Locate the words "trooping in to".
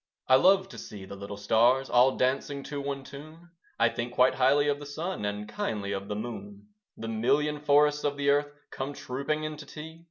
8.93-9.65